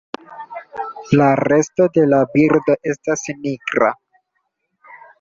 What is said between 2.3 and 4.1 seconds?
birdo estas nigra.